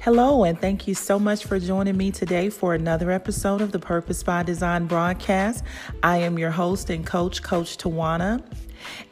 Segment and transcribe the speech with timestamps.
[0.00, 3.78] Hello, and thank you so much for joining me today for another episode of the
[3.78, 5.62] Purpose by Design broadcast.
[6.02, 8.44] I am your host and coach, Coach Tawana.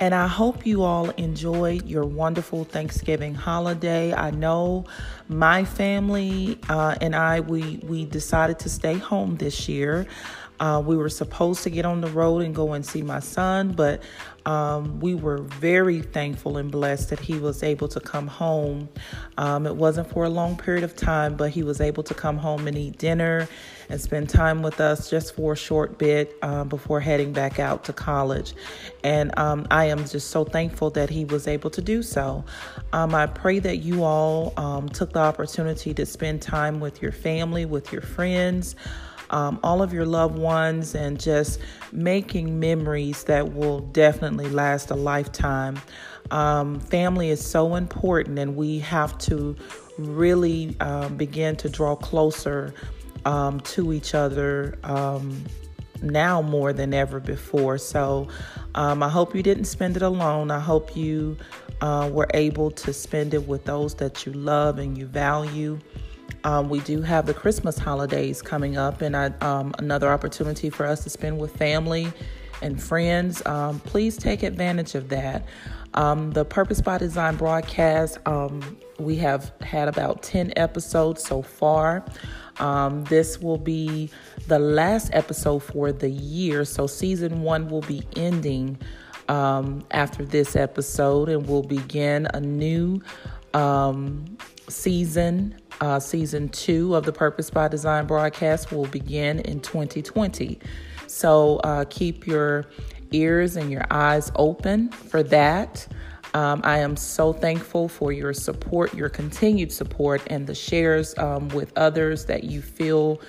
[0.01, 4.13] And I hope you all enjoyed your wonderful Thanksgiving holiday.
[4.13, 4.85] I know
[5.29, 10.07] my family uh, and I we we decided to stay home this year.
[10.61, 13.73] Uh, we were supposed to get on the road and go and see my son,
[13.73, 14.03] but
[14.47, 18.89] um, we were very thankful and blessed that he was able to come home.
[19.39, 22.37] Um, it wasn't for a long period of time, but he was able to come
[22.37, 23.49] home and eat dinner
[23.89, 27.85] and spend time with us just for a short bit um, before heading back out
[27.85, 28.55] to college.
[29.03, 32.45] And um, I am just so thankful that he was able to do so.
[32.93, 37.13] Um, I pray that you all um, took the opportunity to spend time with your
[37.13, 38.77] family, with your friends
[39.31, 41.61] um, all of your loved ones, and just
[41.93, 45.81] making memories that will definitely last a lifetime.
[46.31, 49.57] Um, family is so important, and we have to
[49.99, 52.75] really um, begin to draw closer
[53.25, 55.45] um, to each other um,
[56.03, 57.79] now more than ever before.
[57.79, 58.29] So
[58.75, 60.51] um, I hope you didn't spend it alone.
[60.51, 61.37] I hope you
[61.81, 65.79] uh, were able to spend it with those that you love and you value.
[66.45, 70.87] Um, we do have the Christmas holidays coming up, and I, um, another opportunity for
[70.87, 72.13] us to spend with family
[72.61, 73.45] and friends.
[73.47, 75.47] Um, please take advantage of that.
[75.95, 82.05] Um, the Purpose by Design broadcast, um, we have had about 10 episodes so far.
[82.59, 84.11] Um, this will be
[84.47, 88.79] the last episode for the year, so season one will be ending
[89.29, 93.01] after this episode, and we'll begin a new
[94.69, 100.59] season uh, season two of the Purpose by Design broadcast will begin in 2020.
[101.07, 102.67] So uh, keep your
[103.13, 105.87] ears and your eyes open for that.
[106.35, 111.49] Um, I am so thankful for your support, your continued support, and the shares um,
[111.49, 113.21] with others that you feel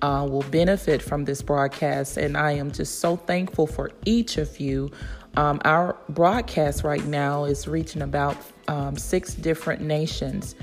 [0.00, 2.16] uh, will benefit from this broadcast.
[2.16, 4.90] And I am just so thankful for each of you.
[5.36, 8.36] Um, our broadcast right now is reaching about
[8.68, 10.54] um, six different nations.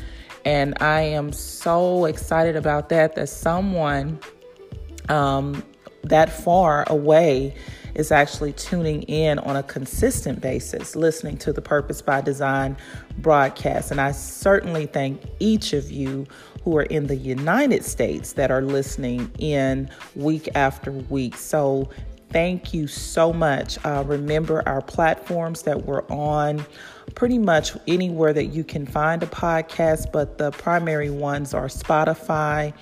[0.45, 4.19] And I am so excited about that, that someone
[5.09, 5.63] um,
[6.03, 7.55] that far away
[7.95, 12.77] is actually tuning in on a consistent basis, listening to the Purpose by Design
[13.17, 13.91] broadcast.
[13.91, 16.25] And I certainly thank each of you
[16.63, 21.35] who are in the United States that are listening in week after week.
[21.35, 21.89] So
[22.29, 23.83] thank you so much.
[23.85, 26.66] Uh, remember our platforms that we're on
[27.16, 32.74] pretty much anywhere that you can find a podcast, but the primary ones are Spotify,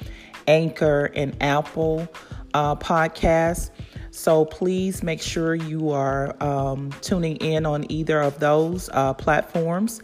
[0.48, 2.08] Anchor, and Apple
[2.54, 3.72] uh, Podcasts.
[4.12, 10.02] So please make sure you are um, tuning in on either of those uh, platforms.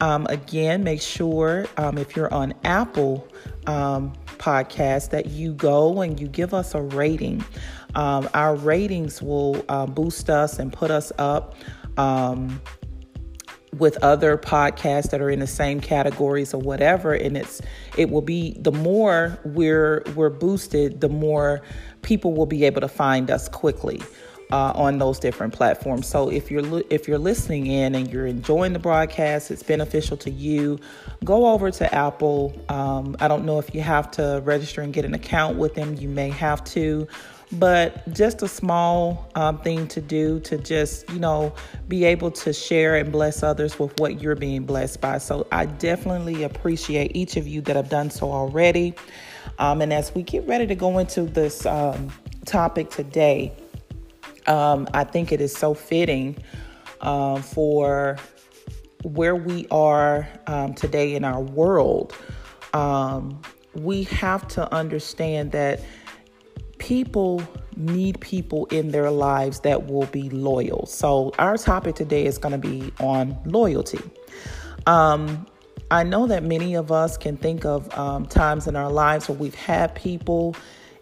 [0.00, 3.26] Um, again, make sure um, if you're on Apple
[3.66, 7.44] um, Podcast that you go and you give us a rating.
[7.94, 11.54] Um, our ratings will uh, boost us and put us up
[11.96, 12.60] um,
[13.78, 17.60] with other podcasts that are in the same categories or whatever and it's
[17.96, 21.60] it will be the more we're we're boosted the more
[22.02, 24.00] people will be able to find us quickly
[24.52, 26.06] uh, on those different platforms.
[26.06, 30.30] So if you're if you're listening in and you're enjoying the broadcast it's beneficial to
[30.30, 30.78] you
[31.24, 32.54] go over to apple.
[32.68, 35.94] Um, i don't know if you have to register and get an account with them.
[35.94, 37.08] You may have to
[37.58, 41.54] but just a small um, thing to do to just, you know,
[41.88, 45.18] be able to share and bless others with what you're being blessed by.
[45.18, 48.94] So I definitely appreciate each of you that have done so already.
[49.58, 52.10] Um, and as we get ready to go into this um,
[52.44, 53.52] topic today,
[54.46, 56.36] um, I think it is so fitting
[57.00, 58.16] uh, for
[59.02, 62.14] where we are um, today in our world.
[63.74, 65.80] We have to understand that
[66.84, 67.42] people
[67.76, 70.84] need people in their lives that will be loyal.
[70.84, 74.00] So, our topic today is going to be on loyalty.
[74.86, 75.46] Um,
[75.90, 79.38] I know that many of us can think of um, times in our lives where
[79.38, 80.54] we've had people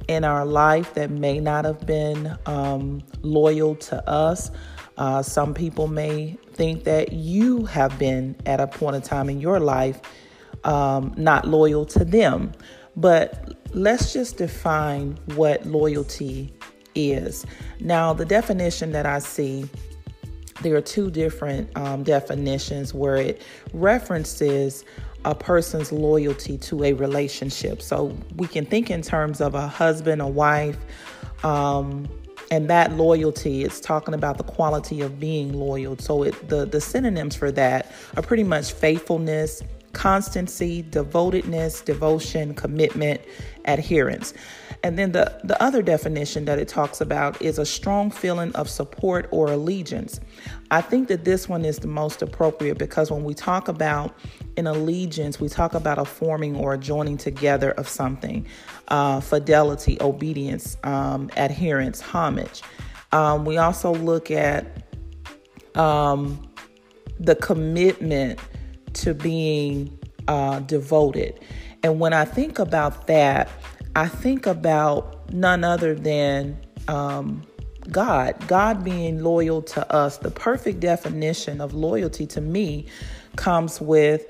[0.06, 4.52] in our life that may not have been um, loyal to us.
[4.98, 9.40] Uh, some people may think that you have been at a point in time in
[9.40, 10.00] your life
[10.62, 12.52] um, not loyal to them.
[12.94, 16.52] But let's just define what loyalty
[16.94, 17.46] is.
[17.80, 19.68] Now, the definition that I see,
[20.62, 23.42] there are two different um, definitions where it
[23.72, 24.84] references
[25.24, 27.80] a person's loyalty to a relationship.
[27.80, 30.78] So we can think in terms of a husband, a wife,
[31.44, 32.08] um,
[32.50, 33.64] and that loyalty.
[33.64, 35.96] is talking about the quality of being loyal.
[35.98, 39.62] So it, the the synonyms for that are pretty much faithfulness,
[39.92, 43.20] constancy, devotedness, devotion, commitment,
[43.64, 44.34] adherence.
[44.84, 48.68] And then the, the other definition that it talks about is a strong feeling of
[48.68, 50.18] support or allegiance.
[50.72, 54.16] I think that this one is the most appropriate because when we talk about
[54.56, 58.44] an allegiance, we talk about a forming or a joining together of something
[58.88, 62.62] uh, fidelity, obedience, um, adherence, homage.
[63.12, 64.66] Um, we also look at
[65.76, 66.50] um,
[67.20, 68.40] the commitment
[68.94, 69.98] to being
[70.28, 71.40] uh, devoted.
[71.82, 73.48] And when I think about that,
[73.96, 76.56] I think about none other than
[76.88, 77.42] um,
[77.90, 80.18] God, God being loyal to us.
[80.18, 82.86] The perfect definition of loyalty to me
[83.36, 84.24] comes with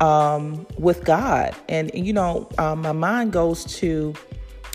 [0.00, 4.14] um, with God, and you know, uh, my mind goes to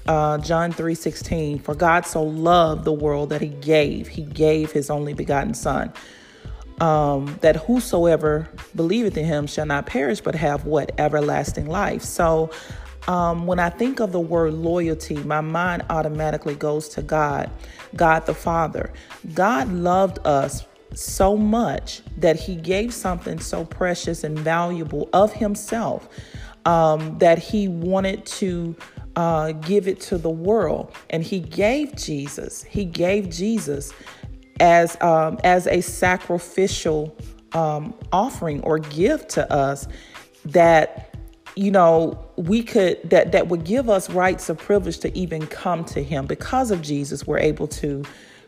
[0.08, 1.60] uh, John three sixteen.
[1.60, 5.92] For God so loved the world that He gave, He gave His only begotten Son.
[6.81, 12.52] Um, that whosoever believeth in him shall not perish but have what everlasting life so
[13.10, 17.50] um, when I think of the word loyalty, my mind automatically goes to God,
[17.96, 18.94] God the Father.
[19.34, 26.08] God loved us so much that He gave something so precious and valuable of Himself
[26.66, 28.76] um, that He wanted to.
[29.16, 32.64] Uh, give it to the world, and he gave Jesus.
[32.64, 33.92] He gave Jesus
[34.60, 37.16] as um, as a sacrificial
[37.54, 39.88] um, offering or gift to us
[40.46, 41.10] that
[41.56, 45.84] you know, we could that that would give us rights of privilege to even come
[45.86, 48.04] to him because of Jesus we're able to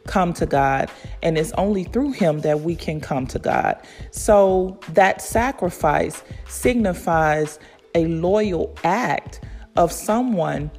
[0.08, 0.90] come to God
[1.22, 3.78] and it's only through him that we can come to God.
[4.12, 7.60] So that sacrifice signifies
[7.96, 9.42] a loyal act
[9.76, 10.72] of someone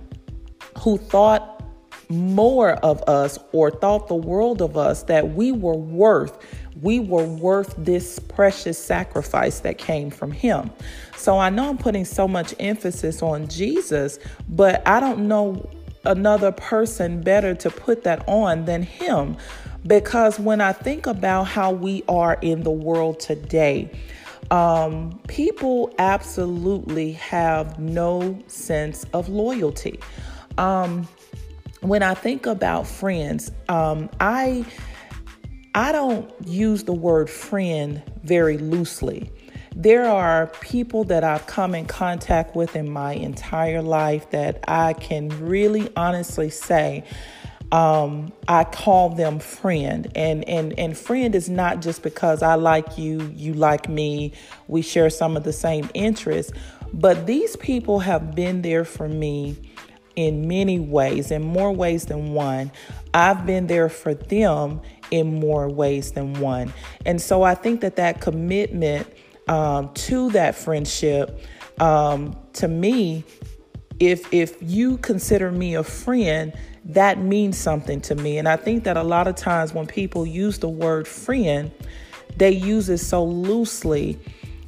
[0.79, 1.52] who thought
[2.13, 6.39] more of us or thought the world of us that we were worth
[6.81, 10.71] we were worth this precious sacrifice that came from him.
[11.17, 14.19] So I know I'm putting so much emphasis on Jesus,
[14.49, 15.69] but I don't know
[16.05, 19.37] another person better to put that on than him.
[19.87, 23.91] Because when I think about how we are in the world today,
[24.51, 29.99] um, people absolutely have no sense of loyalty.
[30.59, 31.09] Um,
[31.83, 34.65] when I think about friends, um, I
[35.75, 39.31] I don't use the word friend very loosely.
[39.75, 44.93] There are people that I've come in contact with in my entire life that I
[44.93, 47.05] can really honestly say
[47.73, 50.13] um, I call them friend.
[50.15, 54.35] And, and, and friend is not just because I like you, you like me,
[54.69, 56.53] we share some of the same interests,
[56.93, 59.57] but these people have been there for me
[60.17, 62.71] in many ways, in more ways than one.
[63.15, 64.81] I've been there for them
[65.11, 66.73] in more ways than one.
[67.05, 69.07] And so I think that that commitment
[69.49, 71.39] um, to that friendship,
[71.81, 73.25] um, to me,
[74.01, 76.53] if if you consider me a friend,
[76.87, 78.39] that means something to me.
[78.39, 81.71] And I think that a lot of times when people use the word friend,
[82.37, 84.19] they use it so loosely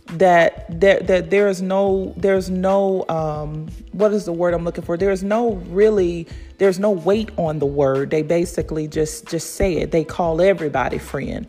[0.06, 4.84] that that that there is no there's no um what is the word I'm looking
[4.84, 4.96] for?
[4.96, 6.26] There's no really
[6.58, 8.10] there's no weight on the word.
[8.10, 9.90] They basically just just say it.
[9.90, 11.46] They call everybody friend.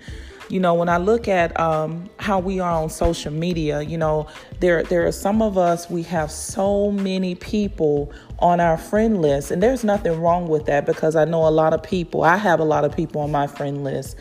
[0.47, 4.27] You know, when I look at um, how we are on social media, you know,
[4.59, 9.51] there there are some of us we have so many people on our friend list,
[9.51, 12.23] and there's nothing wrong with that because I know a lot of people.
[12.23, 14.17] I have a lot of people on my friend list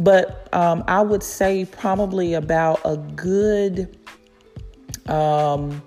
[0.00, 3.98] but um, I would say probably about a good
[5.06, 5.82] um,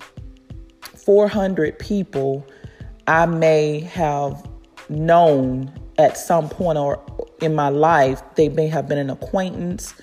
[1.06, 2.46] 400 people
[3.08, 4.48] I may have
[4.88, 7.04] known at some point or
[7.42, 8.22] in my life.
[8.36, 9.96] They may have been an acquaintance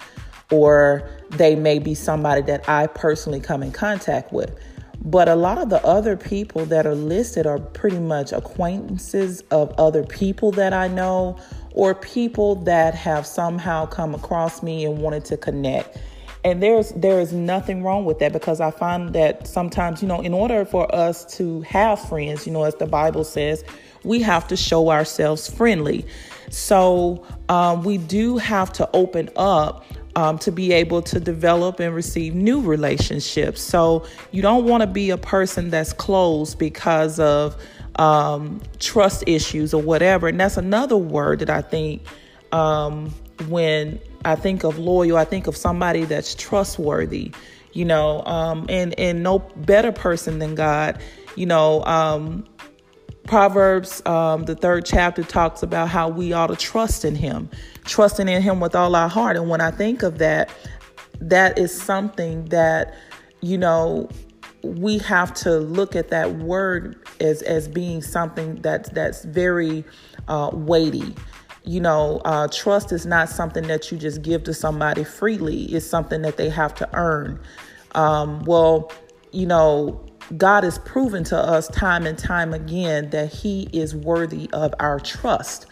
[0.51, 4.59] or they may be somebody that I personally come in contact with.
[5.03, 9.73] But a lot of the other people that are listed are pretty much acquaintances of
[9.79, 11.39] other people that I know
[11.73, 15.99] or people that have somehow come across me and wanted to connect.
[16.43, 20.21] And there's there is nothing wrong with that because I find that sometimes, you know,
[20.21, 23.63] in order for us to have friends, you know, as the Bible says,
[24.05, 26.07] we have to show ourselves friendly.
[26.49, 29.85] So um, we do have to open up
[30.17, 33.61] um, to be able to develop and receive new relationships.
[33.61, 37.57] So you don't want to be a person that's closed because of
[37.97, 40.29] um, trust issues or whatever.
[40.29, 42.03] And that's another word that I think
[42.53, 43.11] um,
[43.49, 47.33] when I think of loyal, I think of somebody that's trustworthy.
[47.73, 51.01] you know, um, and and no better person than God,
[51.37, 51.85] you know.
[51.85, 52.45] Um,
[53.25, 57.49] Proverbs, um, the third chapter, talks about how we ought to trust in Him,
[57.91, 59.37] trusting in Him with all our heart.
[59.37, 60.51] And when I think of that,
[61.21, 62.95] that is something that,
[63.43, 64.09] you know,
[64.63, 69.85] we have to look at that word as as being something that's that's very
[70.29, 71.15] uh, weighty.
[71.65, 75.65] You know, uh, trust is not something that you just give to somebody freely.
[75.65, 77.41] It's something that they have to earn.
[77.95, 78.93] Um, well,
[79.33, 80.07] you know,
[80.37, 85.01] God has proven to us time and time again that He is worthy of our
[85.01, 85.67] trust.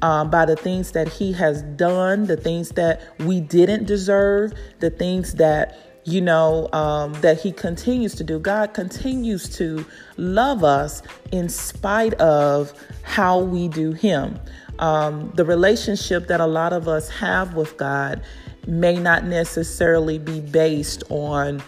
[0.00, 4.90] Um, by the things that he has done, the things that we didn't deserve, the
[4.90, 5.76] things that
[6.08, 8.38] you know, um, that He continues to do.
[8.38, 9.84] God continues to
[10.16, 11.02] love us
[11.32, 14.40] in spite of how we do Him.
[14.78, 18.22] Um, the relationship that a lot of us have with God
[18.66, 21.62] may not necessarily be based on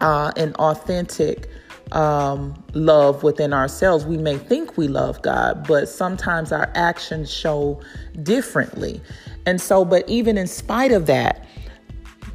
[0.00, 1.48] uh, an authentic
[1.92, 4.04] um, love within ourselves.
[4.04, 7.80] We may think we love God, but sometimes our actions show
[8.22, 9.00] differently.
[9.46, 11.46] And so, but even in spite of that,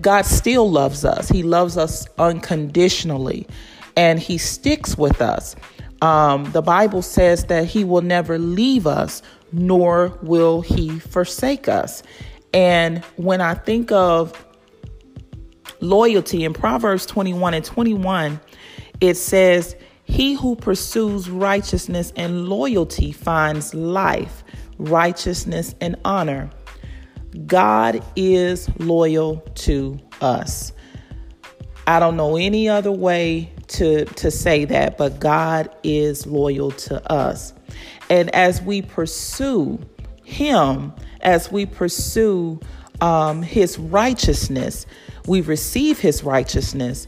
[0.02, 1.30] God still loves us.
[1.30, 3.48] He loves us unconditionally
[3.96, 5.56] and He sticks with us.
[6.02, 12.02] Um, the Bible says that He will never leave us, nor will He forsake us.
[12.54, 14.34] And when I think of
[15.82, 18.40] loyalty in Proverbs 21 and 21,
[19.02, 24.44] it says, He who pursues righteousness and loyalty finds life,
[24.78, 26.50] righteousness, and honor.
[27.46, 30.72] God is loyal to us.
[31.88, 37.12] I don't know any other way to, to say that, but God is loyal to
[37.12, 37.54] us.
[38.10, 39.80] And as we pursue
[40.24, 42.60] Him, as we pursue
[43.00, 44.86] um, His righteousness,
[45.26, 47.08] we receive His righteousness,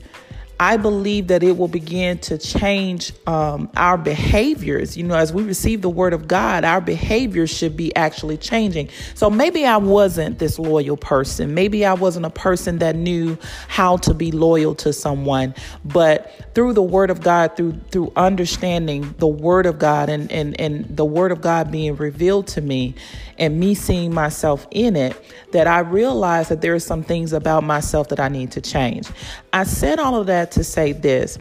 [0.60, 4.96] I believe that it will begin to change um, our behaviors.
[4.96, 8.90] You know, as we receive the word of God, our behaviors should be actually changing.
[9.16, 11.54] So maybe I wasn't this loyal person.
[11.54, 15.56] Maybe I wasn't a person that knew how to be loyal to someone.
[15.84, 20.60] But through the word of God, through through understanding the word of God and, and,
[20.60, 22.96] and the word of God being revealed to me
[23.38, 25.20] and me seeing myself in it,
[25.52, 29.08] that I realized that there are some things about myself that I need to change.
[29.54, 31.38] I said all of that to say this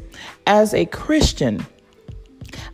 [0.46, 1.64] as a Christian,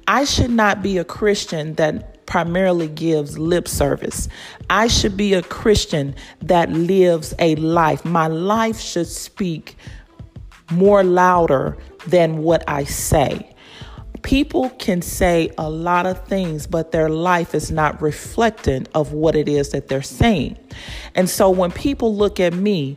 [0.09, 4.29] I should not be a Christian that primarily gives lip service.
[4.69, 8.05] I should be a Christian that lives a life.
[8.05, 9.77] My life should speak
[10.71, 13.55] more louder than what I say.
[14.23, 19.37] People can say a lot of things, but their life is not reflectant of what
[19.37, 20.59] it is that they're saying.
[21.15, 22.97] And so when people look at me,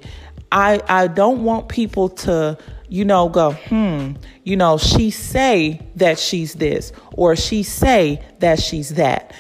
[0.52, 2.58] I, I don't want people to
[2.92, 4.12] you know, go, hmm,
[4.44, 9.34] you know, she say that she's this or she say that she's that.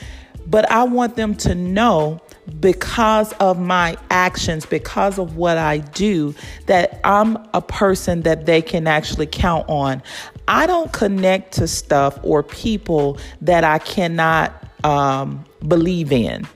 [0.47, 2.21] But I want them to know
[2.61, 6.33] because of my actions, because of what I do,
[6.67, 10.01] that I'm a person that they can actually count on.
[10.47, 14.53] I don't connect to stuff or people that I cannot
[14.85, 16.47] um, believe in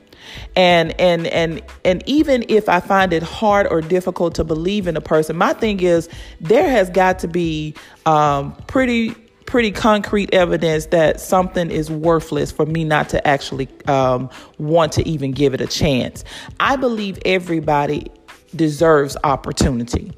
[0.56, 4.96] and and and and even if i find it hard or difficult to believe in
[4.96, 7.74] a person my thing is there has got to be
[8.06, 9.16] um, pretty
[9.46, 15.08] pretty concrete evidence that something is worthless for me not to actually um, want to
[15.08, 16.24] even give it a chance.
[16.60, 18.08] I believe everybody
[18.56, 20.12] deserves opportunity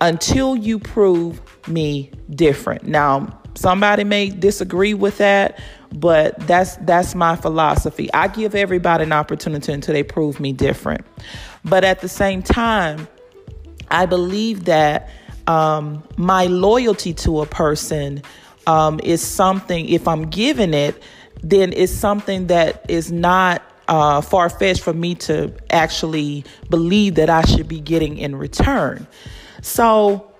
[0.00, 2.84] until you prove me different.
[2.84, 5.58] Now somebody may disagree with that
[5.92, 8.12] but that's that's my philosophy.
[8.12, 11.06] I give everybody an opportunity until they prove me different.
[11.64, 13.08] But at the same time,
[13.90, 15.08] I believe that
[15.46, 18.22] um, my loyalty to a person
[18.66, 19.88] um, is something.
[19.88, 21.00] If I'm giving it,
[21.42, 27.30] then it's something that is not uh, far fetched for me to actually believe that
[27.30, 29.06] I should be getting in return.
[29.62, 30.32] So,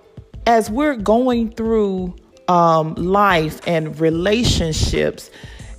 [0.46, 2.14] as we're going through
[2.48, 5.30] um, life and relationships,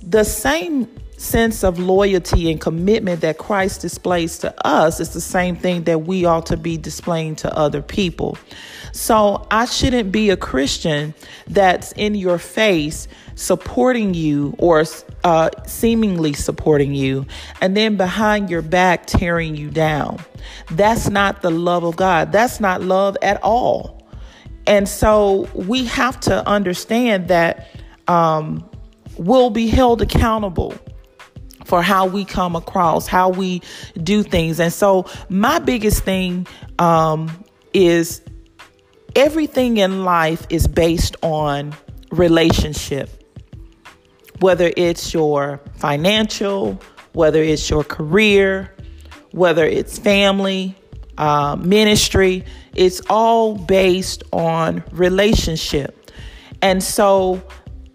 [0.02, 5.56] the same sense of loyalty and commitment that Christ displays to us is the same
[5.56, 8.38] thing that we ought to be displaying to other people.
[8.92, 11.14] So I shouldn't be a Christian
[11.48, 14.84] that's in your face supporting you or
[15.24, 17.26] uh, seemingly supporting you,
[17.60, 20.20] and then behind your back tearing you down.
[20.70, 22.32] That's not the love of God.
[22.32, 23.97] That's not love at all.
[24.68, 27.68] And so we have to understand that
[28.06, 28.68] um,
[29.16, 30.74] we'll be held accountable
[31.64, 33.62] for how we come across, how we
[34.02, 34.60] do things.
[34.60, 36.46] And so my biggest thing
[36.78, 37.30] um,
[37.72, 38.20] is
[39.16, 41.74] everything in life is based on
[42.10, 43.08] relationship,
[44.40, 46.78] whether it's your financial,
[47.14, 48.74] whether it's your career,
[49.30, 50.74] whether it's family,
[51.16, 52.44] uh, ministry,
[52.78, 56.12] it's all based on relationship.
[56.62, 57.42] And so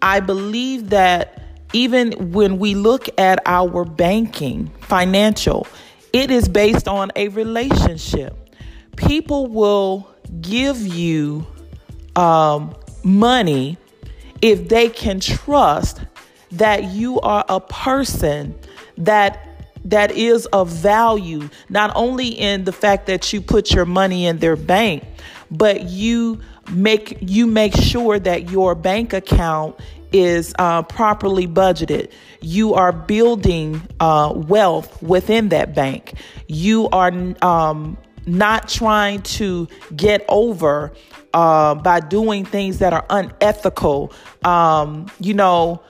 [0.02, 5.66] I believe that even when we look at our banking, financial,
[6.12, 8.36] it is based on a relationship.
[8.96, 10.08] People will
[10.42, 11.46] give you
[12.14, 13.78] um, money
[14.42, 16.00] if they can trust
[16.52, 18.54] that you are a person
[18.98, 19.43] that
[19.84, 24.38] that is of value not only in the fact that you put your money in
[24.38, 25.04] their bank
[25.50, 26.40] but you
[26.72, 29.78] make you make sure that your bank account
[30.14, 32.10] is uh, properly budgeted.
[32.40, 36.14] You are building uh, wealth within that bank.
[36.46, 37.12] You are
[37.42, 40.92] um, not trying to get over
[41.34, 44.12] uh, by doing things that are unethical.
[44.44, 45.82] Um, you know,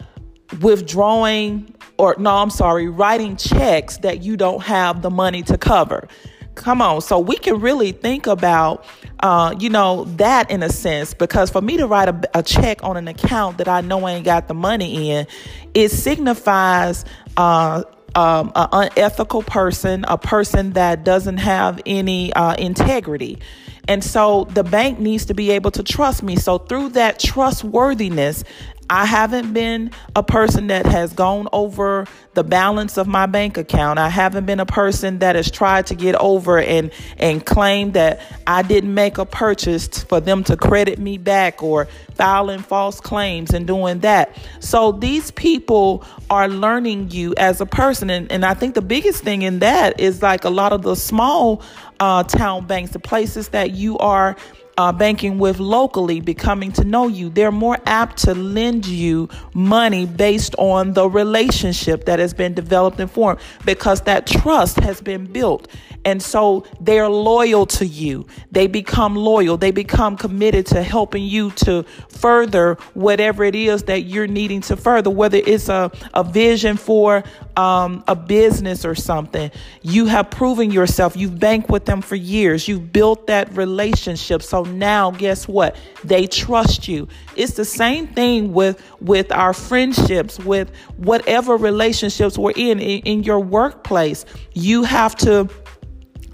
[0.62, 6.08] withdrawing or no, I'm sorry, writing checks that you don't have the money to cover.
[6.54, 7.00] Come on.
[7.00, 8.84] So we can really think about,
[9.20, 12.84] uh, you know, that in a sense, because for me to write a, a, check
[12.84, 15.26] on an account that I know I ain't got the money in,
[15.74, 17.04] it signifies
[17.36, 17.82] uh,
[18.14, 23.40] um, an unethical person, a person that doesn't have any uh, integrity.
[23.86, 26.36] And so the bank needs to be able to trust me.
[26.36, 28.44] So through that trustworthiness,
[28.90, 33.98] I haven't been a person that has gone over the balance of my bank account.
[33.98, 38.20] I haven't been a person that has tried to get over and and claim that
[38.46, 43.54] I didn't make a purchase for them to credit me back or filing false claims
[43.54, 44.36] and doing that.
[44.60, 49.22] So these people are learning you as a person and, and I think the biggest
[49.22, 51.62] thing in that is like a lot of the small
[52.00, 54.36] uh, town banks, the places that you are
[54.76, 60.06] uh, banking with locally becoming to know you, they're more apt to lend you money
[60.06, 65.26] based on the relationship that has been developed and formed because that trust has been
[65.26, 65.68] built.
[66.04, 68.26] And so they're loyal to you.
[68.50, 69.56] They become loyal.
[69.56, 74.76] They become committed to helping you to further whatever it is that you're needing to
[74.76, 77.24] further, whether it's a, a vision for
[77.56, 79.50] um, a business or something.
[79.82, 81.16] You have proven yourself.
[81.16, 82.68] You've banked with them for years.
[82.68, 84.42] You've built that relationship.
[84.42, 85.76] So now, guess what?
[86.02, 87.08] They trust you.
[87.36, 93.22] It's the same thing with with our friendships, with whatever relationships we're in in, in
[93.22, 94.24] your workplace.
[94.52, 95.48] You have to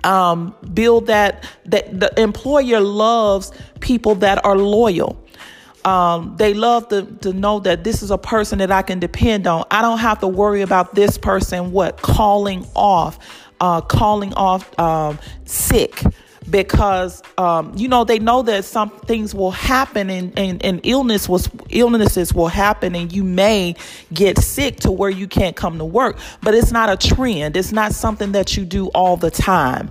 [0.04, 5.16] um, build that that the employer loves people that are loyal.
[5.84, 9.46] Um, they love to, to know that this is a person that I can depend
[9.46, 9.64] on.
[9.70, 13.18] I don't have to worry about this person what calling off,
[13.60, 16.02] uh, calling off um, sick
[16.50, 21.28] because um, you know they know that some things will happen and, and, and illness
[21.28, 23.74] was illnesses will happen and you may
[24.12, 26.18] get sick to where you can't come to work.
[26.42, 27.56] But it's not a trend.
[27.56, 29.90] It's not something that you do all the time.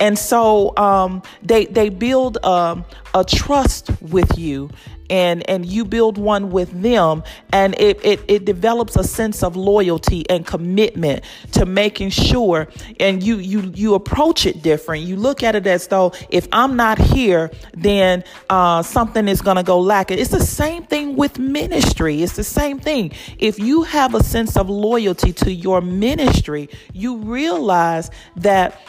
[0.00, 4.70] And so um, they they build um, a trust with you
[5.10, 9.56] and and you build one with them and it, it it develops a sense of
[9.56, 12.68] loyalty and commitment to making sure
[13.00, 15.04] and you you you approach it different.
[15.04, 19.56] You look at it as though if i'm not here then uh, something is going
[19.56, 20.18] to go lacking.
[20.18, 22.22] It's the same thing with ministry.
[22.22, 23.12] It's the same thing.
[23.38, 28.80] If you have a sense of loyalty to your ministry you realize that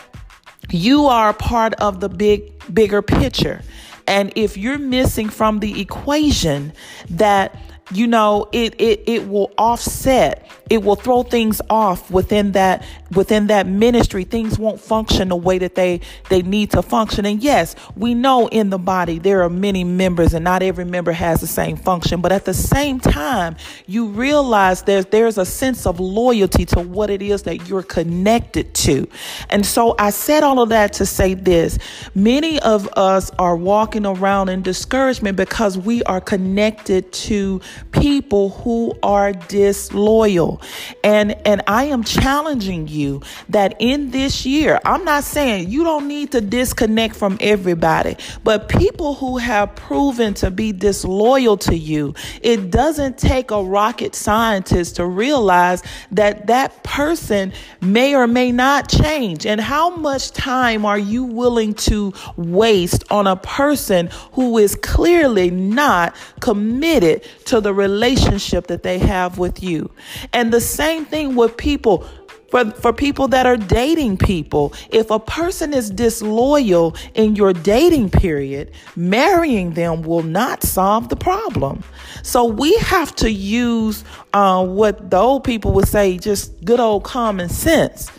[0.69, 3.61] you are a part of the big bigger picture
[4.07, 6.73] and if you're missing from the equation
[7.09, 7.59] that
[7.91, 13.47] you know it it it will offset it will throw things off within that within
[13.47, 14.23] that ministry.
[14.23, 17.25] Things won't function the way that they they need to function.
[17.25, 21.11] And yes we know in the body there are many members and not every member
[21.11, 22.21] has the same function.
[22.21, 27.09] But at the same time you realize there's there's a sense of loyalty to what
[27.09, 29.07] it is that you're connected to.
[29.49, 31.77] And so i said all of that to say this.
[32.15, 38.93] Many of us are walking around in discouragement because we are connected to people who
[39.03, 40.56] are disloyal.
[41.03, 46.07] And and I am challenging you that in this year, I'm not saying you don't
[46.07, 52.13] need to disconnect from everybody, but people who have proven to be disloyal to you,
[52.41, 58.89] it doesn't take a rocket scientist to realize that that person may or may not
[58.89, 59.45] change.
[59.45, 65.49] And how much time are you willing to waste on a person who is clearly
[65.51, 69.89] not committed to the relationship that they have with you.
[70.33, 72.07] And the same thing with people
[72.49, 74.73] for, for people that are dating people.
[74.89, 81.15] If a person is disloyal in your dating period, marrying them will not solve the
[81.15, 81.83] problem.
[82.23, 87.03] So we have to use uh, what the old people would say, just good old
[87.03, 88.09] common sense.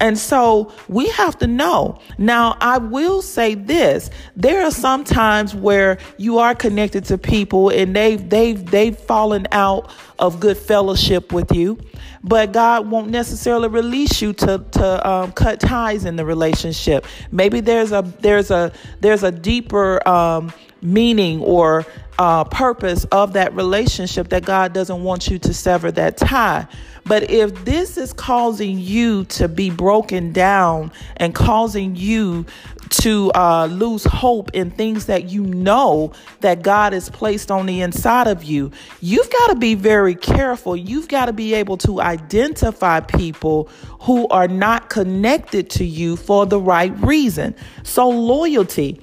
[0.00, 1.98] And so we have to know.
[2.18, 4.10] Now, I will say this.
[4.34, 9.46] There are some times where you are connected to people and they've they've they've fallen
[9.52, 11.78] out of good fellowship with you,
[12.22, 17.06] but God won't necessarily release you to to um, cut ties in the relationship.
[17.30, 21.86] Maybe there's a there's a there's a deeper um, meaning or
[22.18, 26.66] uh, purpose of that relationship that God doesn't want you to sever that tie.
[27.06, 32.46] But if this is causing you to be broken down and causing you
[32.88, 37.80] to uh, lose hope in things that you know that God has placed on the
[37.80, 40.76] inside of you, you've got to be very careful.
[40.76, 43.68] You've got to be able to identify people
[44.00, 47.54] who are not connected to you for the right reason.
[47.84, 49.00] So, loyalty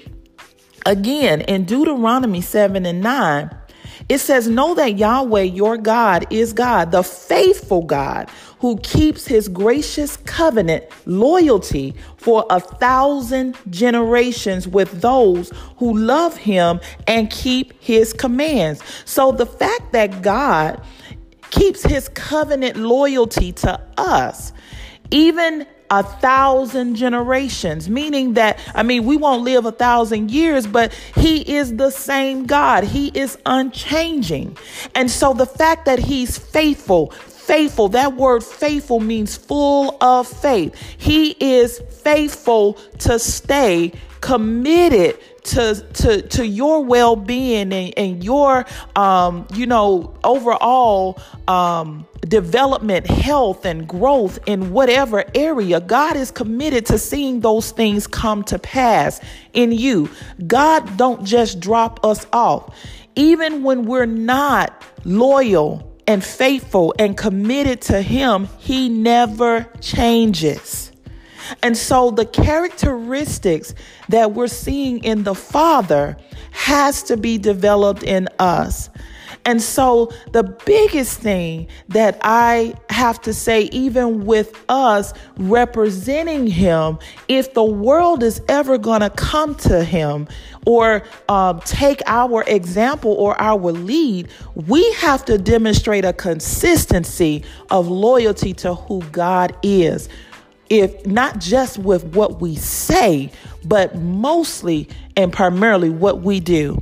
[0.86, 3.50] Again, in Deuteronomy 7 and 9,
[4.10, 9.48] it says, Know that Yahweh your God is God, the faithful God, who keeps his
[9.48, 18.14] gracious covenant loyalty for a thousand generations with those who love him and keep his
[18.14, 18.82] commands.
[19.06, 20.82] So the fact that God
[21.50, 24.54] keeps his covenant loyalty to us,
[25.12, 30.94] even a thousand generations, meaning that, I mean, we won't live a thousand years, but
[31.16, 32.84] He is the same God.
[32.84, 34.58] He is unchanging.
[34.96, 40.76] And so the fact that He's faithful, faithful, that word faithful means full of faith.
[40.98, 49.48] He is faithful to stay committed to to to your well-being and, and your um
[49.54, 56.98] you know overall um development health and growth in whatever area god is committed to
[56.98, 59.20] seeing those things come to pass
[59.54, 60.10] in you.
[60.48, 62.76] God don't just drop us off.
[63.16, 70.83] Even when we're not loyal and faithful and committed to him he never changes
[71.62, 73.74] and so the characteristics
[74.10, 76.18] that we're seeing in the Father
[76.52, 78.90] has to be developed in us.
[79.46, 86.98] And so, the biggest thing that I have to say, even with us representing Him,
[87.28, 90.30] if the world is ever going to come to Him
[90.66, 97.90] or um, take our example or our lead, we have to demonstrate a consistency of
[97.90, 100.08] loyalty to who God is
[100.74, 103.32] if not just with what we say,
[103.64, 106.82] but mostly and primarily what we do.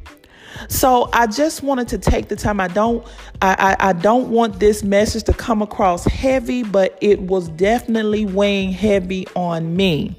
[0.69, 2.61] So I just wanted to take the time.
[2.61, 3.05] I don't
[3.41, 8.25] I, I, I, don't want this message to come across heavy, but it was definitely
[8.25, 10.15] weighing heavy on me.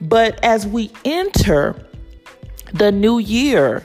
[0.00, 1.76] But as we enter
[2.72, 3.84] the new year,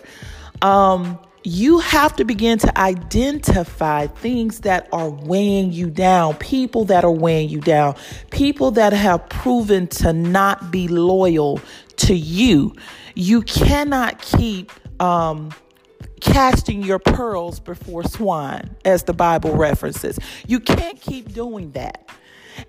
[0.62, 7.04] um, you have to begin to identify things that are weighing you down, people that
[7.04, 7.96] are weighing you down,
[8.30, 11.60] people that have proven to not be loyal
[11.98, 12.76] to you.
[13.16, 15.52] You cannot keep um,
[16.20, 20.20] casting your pearls before swine, as the Bible references.
[20.48, 22.08] You can't keep doing that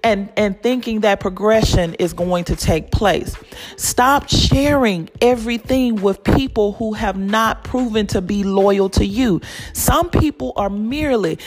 [0.02, 3.36] and and thinking that progression is going to take place.
[3.76, 9.40] Stop sharing everything with people who have not proven to be loyal to you.
[9.72, 11.38] Some people are merely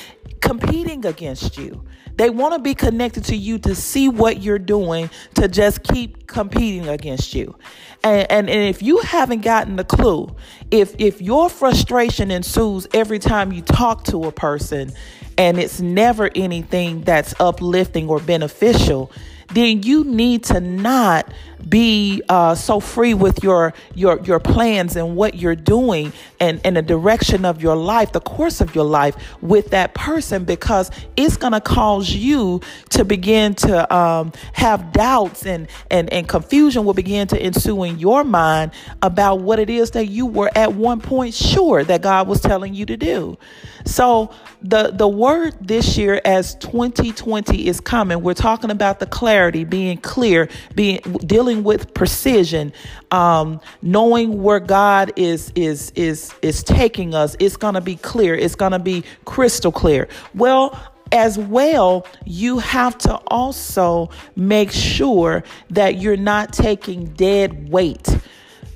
[0.42, 1.84] competing against you.
[2.18, 6.28] They want to be connected to you to see what you're doing to just keep
[6.28, 7.56] competing against you.
[8.04, 10.36] And, and, and if you haven't gotten the clue,
[10.72, 14.92] if if your frustration ensues every time you talk to a person
[15.38, 19.12] and it's never anything that's uplifting or beneficial,
[19.54, 21.32] then you need to not
[21.68, 26.78] be uh, so free with your your your plans and what you're doing and and
[26.78, 31.38] the direction of your life, the course of your life with that person because it's
[31.38, 37.28] to cause you to begin to um, have doubts and and and confusion will begin
[37.28, 41.34] to ensue in your mind about what it is that you were at one point
[41.34, 43.38] sure that God was telling you to do.
[43.86, 49.64] So the the word this year as 2020 is coming, we're talking about the clarity,
[49.64, 52.74] being clear, being dealing with precision,
[53.12, 57.36] um, knowing where God is is is is taking us.
[57.40, 58.36] It's going to be clear.
[58.36, 60.08] It's going to be crystal clear.
[60.34, 60.80] Well,
[61.12, 68.18] as well, you have to also make sure that you're not taking dead weight.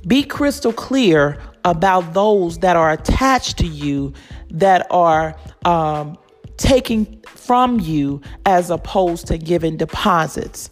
[0.07, 4.13] Be crystal clear about those that are attached to you
[4.51, 5.35] that are
[5.65, 6.17] um,
[6.57, 10.69] taking from you as opposed to giving deposits.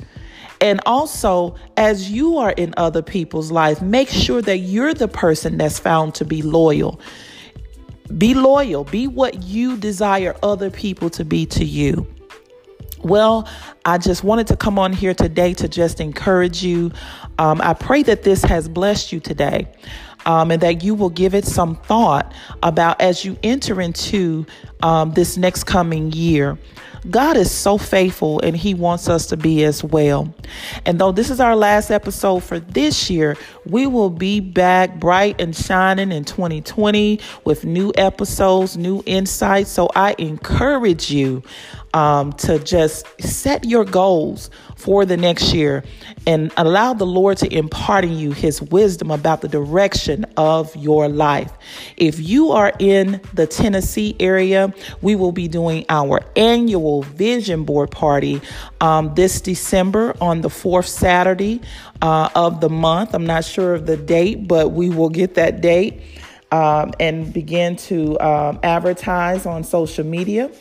[0.60, 5.58] And also, as you are in other people's life, make sure that you're the person
[5.58, 7.00] that's found to be loyal.
[8.18, 12.08] Be loyal, be what you desire other people to be to you.
[13.04, 13.48] Well,
[13.86, 16.92] I just wanted to come on here today to just encourage you.
[17.38, 19.68] Um, I pray that this has blessed you today
[20.28, 24.46] um, and that you will give it some thought about as you enter into
[24.84, 26.60] um, this next coming year.
[27.10, 30.34] God is so faithful and He wants us to be as well.
[30.86, 35.40] And though this is our last episode for this year, we will be back bright
[35.40, 39.70] and shining in 2020 with new episodes, new insights.
[39.70, 41.44] So I encourage you
[41.94, 45.84] um, to just set your goals for the next year
[46.26, 51.10] and allow the Lord to impart in you his wisdom about the direction of your
[51.10, 51.52] life.
[51.98, 57.92] If you are in the Tennessee area, we will be doing our annual vision board
[57.92, 58.42] party
[58.80, 61.62] um, this December on the fourth Saturday
[62.02, 63.14] uh, of the month.
[63.14, 66.02] I'm not sure of the date, but we will get that date
[66.52, 70.52] um, and begin to um, advertise on social media.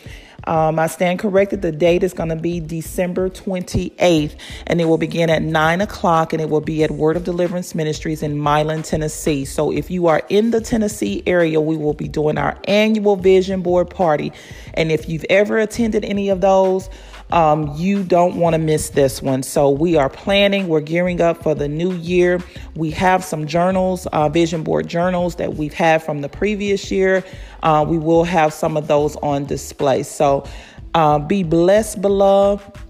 [0.46, 1.62] Um, I stand corrected.
[1.62, 6.32] The date is going to be December 28th, and it will begin at 9 o'clock,
[6.32, 9.44] and it will be at Word of Deliverance Ministries in Milan, Tennessee.
[9.44, 13.62] So if you are in the Tennessee area, we will be doing our annual vision
[13.62, 14.32] board party.
[14.74, 16.88] And if you've ever attended any of those,
[17.30, 19.42] um, you don't want to miss this one.
[19.42, 22.40] So we are planning, we're gearing up for the new year.
[22.74, 27.24] We have some journals, uh, vision board journals that we've had from the previous year.
[27.62, 30.02] Uh, we will have some of those on display.
[30.02, 30.46] So
[30.94, 32.85] uh, be blessed, beloved.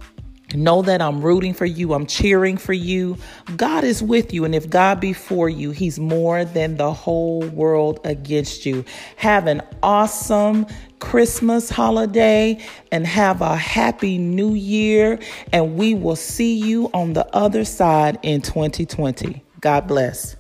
[0.57, 1.93] Know that I'm rooting for you.
[1.93, 3.19] I'm cheering for you.
[3.57, 4.45] God is with you.
[4.45, 8.85] And if God be for you, He's more than the whole world against you.
[9.17, 10.67] Have an awesome
[10.99, 12.59] Christmas holiday
[12.91, 15.19] and have a happy new year.
[15.53, 19.43] And we will see you on the other side in 2020.
[19.61, 20.37] God bless.